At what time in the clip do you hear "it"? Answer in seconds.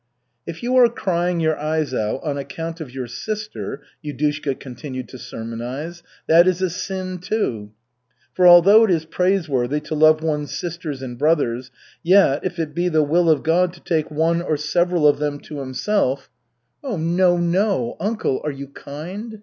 8.85-8.89, 12.57-12.73